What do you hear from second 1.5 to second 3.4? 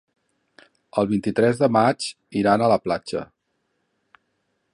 de maig iran a la platja.